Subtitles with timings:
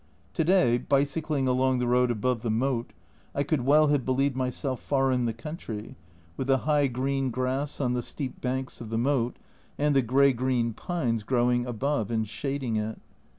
[0.33, 2.91] To day, bicycling along the road above the moat,
[3.35, 5.95] I could well have believed myself far in the country,
[6.37, 9.37] with the high green grass on the steep banks of the moat
[9.77, 12.99] and the grey green pines growing above and shading it.